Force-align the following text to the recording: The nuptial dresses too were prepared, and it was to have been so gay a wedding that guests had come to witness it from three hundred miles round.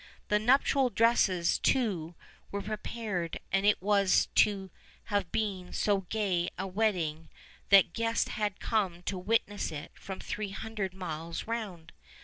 The 0.29 0.39
nuptial 0.39 0.89
dresses 0.89 1.59
too 1.59 2.15
were 2.49 2.63
prepared, 2.63 3.39
and 3.51 3.67
it 3.67 3.79
was 3.83 4.29
to 4.33 4.71
have 5.13 5.31
been 5.31 5.73
so 5.73 6.07
gay 6.09 6.49
a 6.57 6.65
wedding 6.65 7.29
that 7.69 7.93
guests 7.93 8.29
had 8.29 8.59
come 8.59 9.03
to 9.03 9.17
witness 9.19 9.71
it 9.71 9.91
from 9.93 10.19
three 10.19 10.49
hundred 10.49 10.95
miles 10.95 11.45
round. 11.45 11.91